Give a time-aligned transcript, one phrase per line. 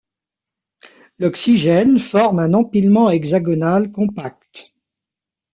[1.19, 4.73] L'oxygène forme un empilement hexagonal compact.